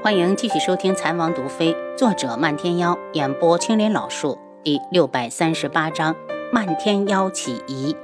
[0.00, 6.14] 欢迎继续收听《残王毒妃》，作者漫天妖，演播青莲老树，第六百三十八章：
[6.52, 7.96] 漫天妖起疑。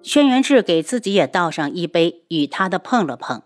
[0.00, 3.42] 轩辕志给自己也倒上一杯，与他的碰了碰。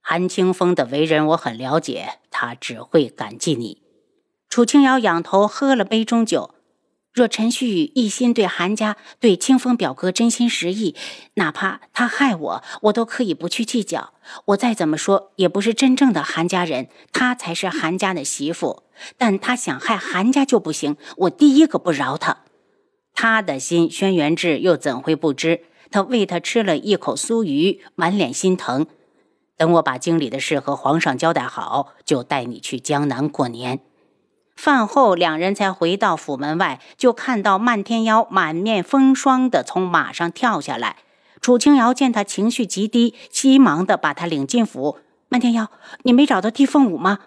[0.00, 3.82] 韩清风的为人我很了解，他只会感激你。
[4.48, 6.54] 楚清瑶仰头喝了杯中酒。
[7.12, 10.94] 若陈旭宇一心对韩家、对清风表哥真心实意，
[11.34, 14.14] 哪怕他害我，我都可以不去计较。
[14.46, 18.84] 我再怎么说，也不是真正的韩家人，他才是韩家的媳妇。
[19.18, 22.38] 但他想害韩家就不行，我第一个不饶他。
[23.14, 25.60] 他的心，轩辕志又怎会不知？
[25.90, 28.86] 他喂他吃了一口酥鱼，满脸心疼。
[29.58, 33.80] 等我把京里的事和皇上交代好，就带你去江南过年。
[34.56, 40.96] 饭后，两人才回到府门外，就看到漫天妖满面风霜的从马上跳下来。
[41.40, 44.98] 楚清瑶见他情绪极低，急忙的把他领进府。
[45.28, 45.68] 漫天妖，
[46.02, 47.18] 你没找到地凤舞吗？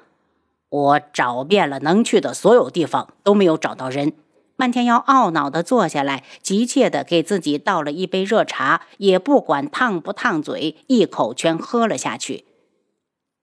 [0.69, 4.13] 我找遍了能去的所有地方，都没有找到人。
[4.55, 12.45] 漫天妖懊恼的坐下来，急切的给自己倒了一杯热茶，也不管烫不烫嘴，一口全喝了下去。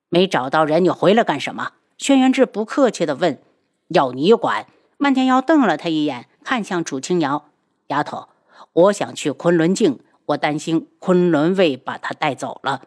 [0.09, 1.73] 没找到人，你回来干什么？
[1.99, 3.39] 轩辕志不客气的问。
[3.89, 4.67] 要你管！
[4.97, 7.47] 漫天妖瞪了他一眼，看向楚清瑶
[7.89, 8.29] ：“丫头，
[8.73, 12.83] 我想去昆仑镜，我担心昆仑卫把他带走了。”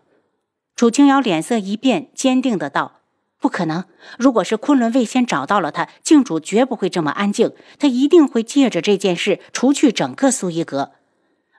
[0.75, 3.01] 楚清瑶脸色一变，坚定的道
[3.39, 3.83] ：“不可能！
[4.17, 10.91] 如果是昆仑卫先找到了他，镜主绝不会这么安静，他一定会借着这件事除去整个苏一阁。”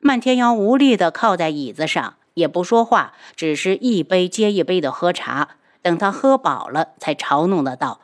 [0.00, 5.56] 漫天妖无力的靠在椅子上，也不说话，只是一杯接一杯的喝茶。
[5.82, 8.00] 等他喝饱了，才嘲弄的道。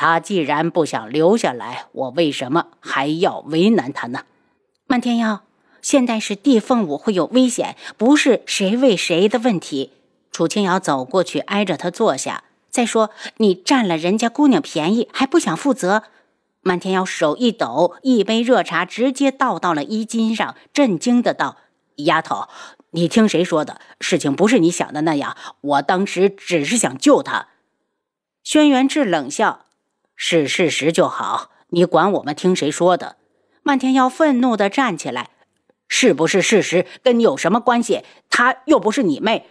[0.00, 4.20] 他既然不想留下来，我为什么还要为难他呢？
[4.86, 5.42] 漫天妖，
[5.82, 9.90] 现在是地凤舞会有危险，不是谁为谁的问题。
[10.32, 12.44] 楚清瑶走过去，挨着他坐下。
[12.70, 16.04] 再说，你占了人家姑娘便宜，还不想负责？
[16.62, 21.58] 漫天妖手一抖，一杯热茶直接倒到了衣襟上，震惊的道
[22.06, 22.48] ：“丫头，
[22.92, 23.78] 你听谁说的？
[24.00, 25.36] 事情不是你想的那样。
[25.60, 27.48] 我当时只是想救他。”
[28.42, 29.66] 轩辕志冷笑。
[30.22, 33.16] 是事实就好，你管我们听谁说的？
[33.62, 35.30] 漫天妖愤怒地站起来，
[35.88, 38.04] 是不是事实跟你有什么关系？
[38.28, 39.46] 她又不是你妹。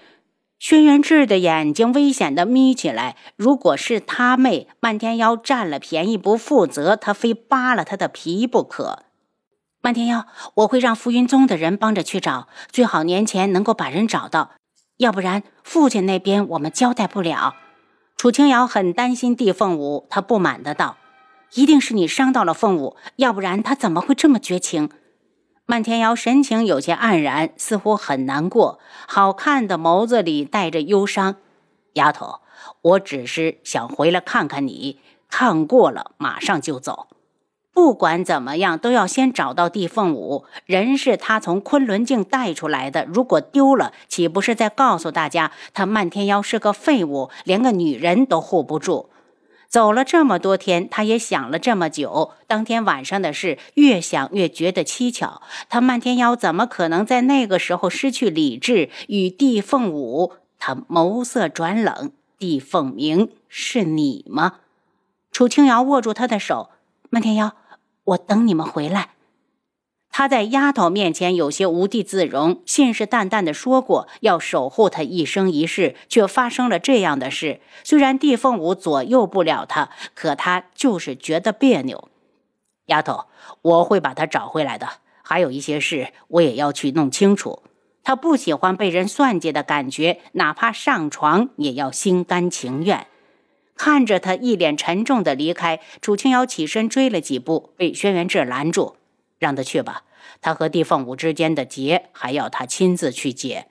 [0.60, 3.18] 轩辕志的眼睛危险地眯起来。
[3.36, 9.06] 如果是他妹，漫天妖占了便宜不负责，他非扒了他的皮不可。
[9.82, 14.52] 漫天妖，我会让浮云宗的人帮着去找，最好年前能够把人找到，
[14.98, 17.56] 要不然父亲那边我们交代不了。
[18.20, 20.98] 楚清瑶很担心地凤舞，她不满的道
[21.56, 24.90] ：“一定是你伤到了凤舞，要不然她怎么会这么绝情？”
[25.66, 28.78] 漫天瑶神情有些黯然，似乎很难过，
[29.08, 31.38] 好看的眸子里带着忧伤。
[31.94, 32.42] 丫头，
[32.82, 37.08] 我只是想回来看看你，看过了马上就走。
[37.80, 40.44] 不管怎么样，都要先找到地凤舞。
[40.66, 49.10] 人是他从昆仑镜带出来的，如果丢了，岂不是在告诉大家他漫天妖是个废物，连个女人都护不住？
[49.70, 52.32] 走了这么多天，他也想了这么久。
[52.48, 55.42] 当天晚上的事，越想越觉得蹊跷。
[55.70, 58.90] 他漫天妖怎么可能在那个时候失去理智？
[59.08, 62.12] 与地凤舞，他眸色转冷。
[62.38, 64.56] 地凤鸣，是你吗？
[65.32, 66.72] 楚清瑶握住他的手，
[67.10, 67.56] 漫天妖。
[68.10, 69.10] 我等你们回来。
[70.12, 77.62] 他在丫头面前有些无地自容，信誓旦旦的说过要守护她一生一世，却发生了这样的事。
[77.84, 82.10] 虽然地凤舞左右不了他，可他就是觉得别扭。
[82.88, 83.26] 丫头，
[83.62, 84.90] 我会把他找回来的。
[85.22, 87.62] 还有一些事，我也要去弄清楚。
[88.04, 93.06] 他不喜欢被人算计的感觉，哪怕上床也要心甘情愿。
[93.80, 98.98] 看着他一脸沉重的离开，楚清瑶起身追了几步，被轩辕志拦住，
[99.38, 100.04] 让他去吧。
[100.42, 103.68] 他和地凤舞之间的结，还要他亲自去解。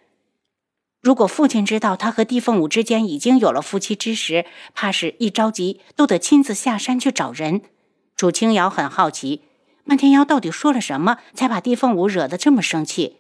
[1.03, 7.61] 如果父亲知道他和地凤舞之间已经有了夫妻之实，怕是一着急都得亲自下山去找人。
[8.17, 9.43] 楚清瑶很好奇，
[9.85, 13.19] 漫天妖到底说了什么，才把地凤舞惹得这么生气？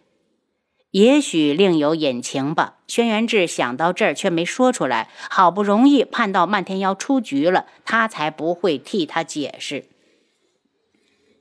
[0.90, 2.76] 也许另有隐情吧。
[2.86, 5.10] 轩辕志想到这儿，却没说出来。
[5.28, 9.84] 好不容易盼到漫天妖出局了，他才不会替他解释。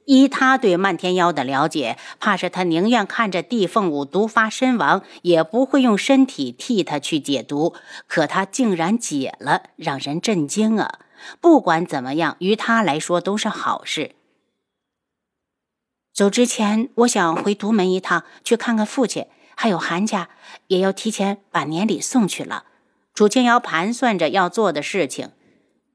[0.05, 7.73] 依他对漫天妖的了解，怕是他宁愿看着地凤舞毒发身亡，也不会用身体替他去解毒。
[8.07, 10.99] 可他竟然解了，让人震惊啊！
[11.41, 14.11] 不管怎么样，于他来说都是好事。
[16.13, 19.27] 走之前，我想回独门一趟，去看看父亲。
[19.59, 20.29] 还有韩家
[20.67, 22.65] 也要提前把年礼送去了。
[23.15, 25.31] 楚清瑶盘算着要做的事情。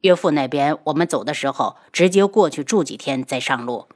[0.01, 3.87] 岳父那边，我们走的时候直接过去住几天再上路。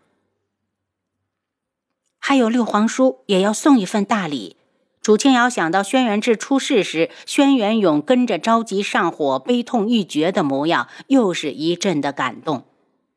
[2.21, 4.57] 还有六皇叔也要送一份大礼。
[5.03, 12.65] 楚清瑶想到轩辕志出事时，轩辕勇跟着着急上火、悲痛欲绝的模样，又是一阵的感动。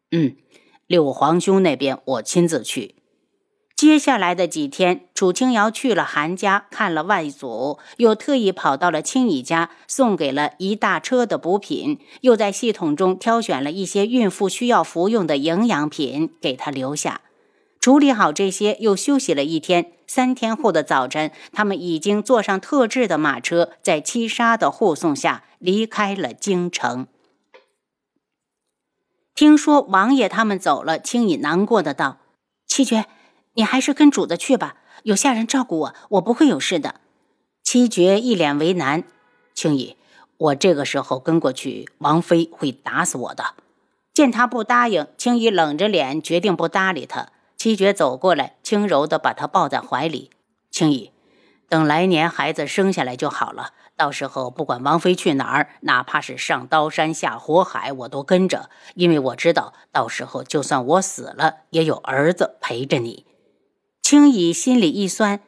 [0.10, 0.36] 嗯，
[0.88, 2.96] 六皇兄那边我亲自去。
[3.79, 17.21] 接下来的几天，楚清瑶去了韩家看了外祖，又特意跑到了青姨家，送给了一大车的补品，又在系统中挑选了一些孕妇需要服用的营养品给她留下。
[17.79, 19.93] 处理好这些，又休息了一天。
[20.05, 27.07] 三天后的早晨，他们已经坐上特制的马车，在七杀的护送下离开了京城。
[29.33, 32.17] 听说王爷他们走了，青羽难过的道
[32.67, 33.05] ：“七绝，
[33.54, 36.96] 你还是跟主子去吧，有下人照顾我，我不会有事的。”
[37.63, 39.04] 七绝一脸为难
[39.54, 39.96] ：“青羽，
[40.38, 43.54] 我这个时候跟过去，王妃会打死我的。”
[44.13, 47.30] 见他不答应，青羽冷着脸决定不搭理他。
[47.56, 50.30] 七绝走过来，轻柔地把他抱在怀里。
[50.72, 51.12] 青姨，
[51.68, 53.74] 等来年孩子生下来就好了。
[53.96, 58.69] 到时候不管王妃去哪儿，哪怕是上刀山下火海，我都跟着。
[58.96, 63.25] 因为我知道，到时候就算我死了，也有儿子陪着你。
[64.09, 65.39] 青姨心里一酸，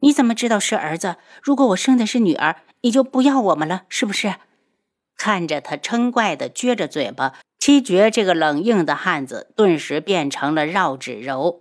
[0.00, 1.14] 你怎么知道是儿子？
[1.40, 4.34] 如果我生的是女儿，你就不要我们了，是不是？
[5.16, 7.36] 看着他嗔怪地撅着嘴巴。
[7.60, 11.60] 七绝这个冷硬的汉子，顿时变成了绕指柔。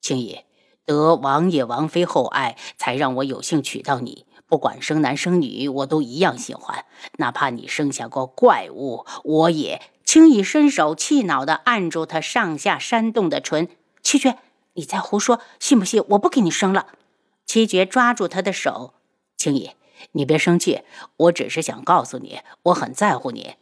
[0.00, 0.38] 青姨，
[0.86, 4.24] 得王爷王妃厚爱，才让我有幸娶到你。
[4.46, 6.86] 不管生男生女，我都一样喜欢。
[7.18, 9.82] 哪怕你生下个怪物，我也……
[10.02, 13.68] 青姨伸手气恼地按住他上下煽动的唇。
[14.02, 14.38] 七绝，
[14.74, 16.88] 你在胡说，信不信我不给你生了？
[17.46, 18.94] 七绝抓住他的手，
[19.36, 19.72] 青姨，
[20.12, 20.82] 你别生气，
[21.16, 23.56] 我只是想告诉你，我很在乎你。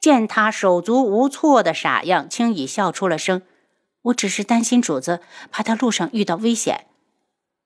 [0.00, 3.42] 见他手足无措的傻样，轻易笑出了声
[4.02, 6.86] ：“我只是担心主子，怕他路上遇到危险。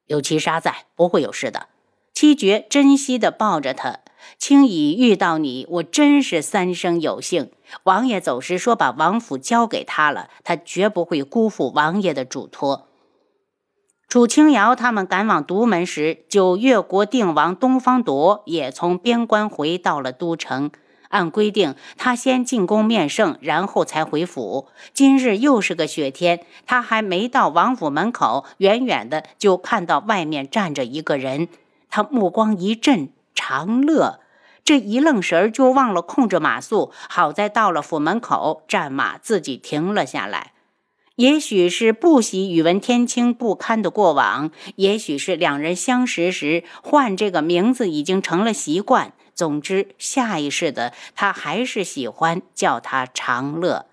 [0.07, 1.69] 有七杀在，不会有事的。”
[2.15, 4.01] 七绝珍惜的抱着他
[4.39, 7.51] ：“轻易遇到你，我真是三生有幸。
[7.85, 12.89] 王爷走时说把王府交给他了，他绝不会辜负王爷的嘱托。”
[14.09, 20.71] 楚清瑶他们赶往独门时，九月国定王东方铎也从边关回到了都城。
[21.09, 24.69] 按规定，他先进宫面圣，然后才回府。
[24.95, 31.49] 今日又是个雪天，他还没到王府门口，远远的就看到外面站着一个人。
[31.89, 33.11] 他目光一震，
[33.45, 34.21] 长乐
[34.63, 36.93] 这一愣神儿就忘了控制马速。
[37.09, 40.53] 好在到了府门口，战马自己停了下来。
[41.17, 49.13] 也许是不喜宇文天清不堪的过往，也许是两人相识时唤这个名字已经成了习惯。
[49.35, 53.87] 总之，下意识的，他还是喜欢叫他长乐。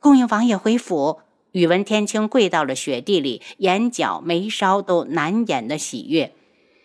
[0.00, 1.20] 恭迎王爷回府。
[1.52, 6.32] 宇文天清跪到了雪地里，眼角眉梢都难掩的喜悦。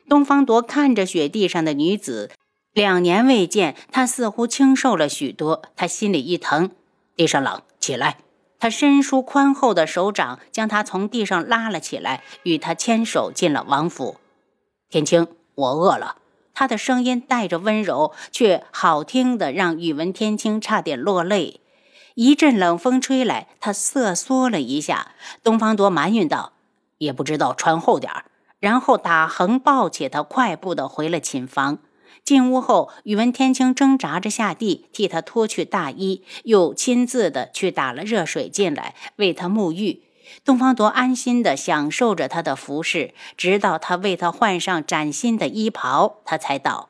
[0.09, 2.31] 东方铎看着雪地上的女子，
[2.73, 5.61] 两年未见，他似乎清瘦了许多。
[5.75, 6.71] 他心里一疼，
[7.15, 8.17] 地上冷，起来。
[8.57, 14.17] 他伸出宽厚的手掌，将她从地上拉了起来，与她牵手进了王府。
[14.89, 16.17] 天青，我饿了。
[16.53, 21.61] 他的声音带着温柔，却好听的让宇文天青差点落泪。
[22.15, 25.13] 一阵冷风吹来，他瑟缩了一下。
[25.41, 26.51] 东方铎埋怨道
[26.97, 28.25] ：“也不知道穿厚点儿。”
[28.59, 31.79] 然后打横抱起他，快步的回了寝房。
[32.23, 40.03] 进屋后，宇文天清挣扎着下地，替他脱去大衣，又亲自的去打了热水进来，为他沐浴。
[40.45, 46.89] 东方铎安心的享受着他的服侍，直到他为他换上崭新的衣袍，他才道：“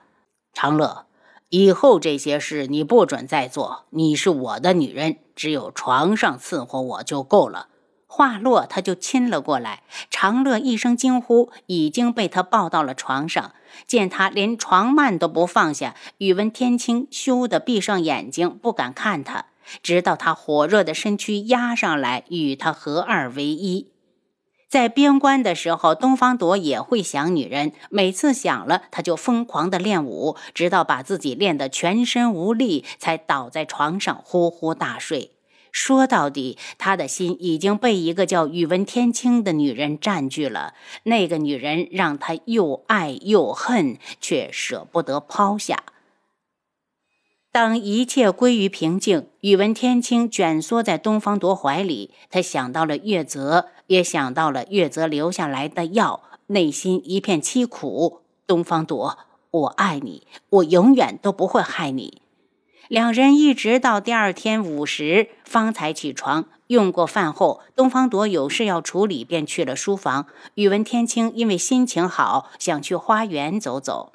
[0.51, 1.05] 长乐，
[1.47, 3.85] 以后这些事你不准再做。
[3.91, 7.67] 你是我的女人，只有床上伺候我就够了。”
[8.11, 9.83] 话落，他就亲了过来。
[10.09, 13.53] 长乐一声惊呼，已经被他抱到了床上。
[13.85, 19.45] 见他连床幔都不放下，宇文天清羞得闭上眼睛，不敢看他。
[19.83, 23.91] 直到他火热的身躯压上来，与他合二为一。
[24.67, 35.31] 在边关的时候，东方朵也会想女人，每次想了，他就疯狂的练武，直到把自己练得全身无力，才倒在床上呼呼大睡。
[35.71, 40.73] 说到底，他的心已经被一个叫宇文天青的女人占据了。
[41.03, 45.83] 那个女人让他又爱又恨，却舍不得抛下。
[47.51, 58.21] 当一切归于平静，宇文天青蜷缩在东方铎怀里，他想到了月泽，也想到了月泽留下来的药，内心一片凄苦。
[58.45, 59.17] 东方铎，
[59.49, 62.21] 我爱你，我永远都不会害你。
[62.89, 66.45] 两人一直到第二天午时方才起床。
[66.65, 70.25] 用过饭后，东方朵有事要处理，便去了书房。
[70.55, 74.11] 宇文天青因为心情好，想去花园走走。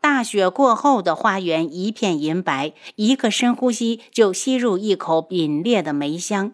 [0.00, 6.52] 大雪过后的花园一片银白，一个深呼吸就吸入一口凛冽的梅香。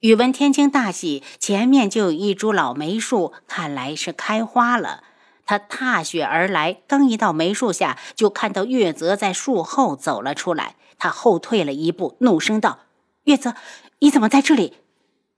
[0.00, 5.02] 宇文天青大喜，前面就有一株老梅树，看来是开花了。
[5.46, 10.74] 他踏雪而来，刚一到梅树下，就看到月泽在树后走了出来。
[10.98, 12.80] 他后退了一步，怒声道
[13.24, 13.54] ：“月泽！”
[14.00, 14.74] 你怎么在这里，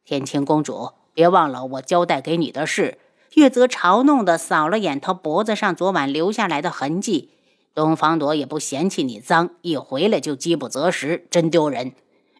[0.05, 0.93] 天青公主？
[1.15, 2.99] 别忘了我交代给你的事。
[3.35, 7.31] 月泽嘲弄的扫了眼他脖子上昨晚留下来的痕迹。
[7.75, 11.93] 东方朵也不嫌弃你脏，一回来就饥不择食，真丢人。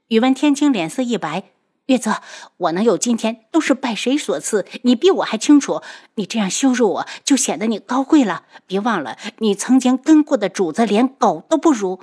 [0.09, 1.45] 宇文天青脸色一白，
[1.89, 2.21] 月泽，
[2.59, 4.67] 我能有今天都是拜谁所赐？
[4.83, 5.81] 你比我还清楚。
[6.17, 8.45] 你这样羞辱我，就显得你高贵了。
[8.67, 12.01] 别忘了，你曾经跟过的主子连狗都不如。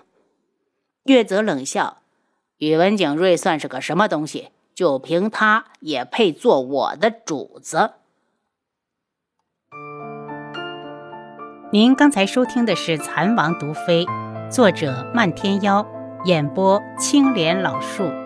[1.04, 1.98] 月泽冷笑。
[2.58, 4.50] 宇文景睿算是个什么东西？
[4.74, 7.92] 就凭他也配做我的主子？
[11.72, 14.04] 您刚才收听的是《蚕王毒妃》，
[14.50, 15.86] 作者漫天妖，
[16.25, 18.25] 演播青莲老树。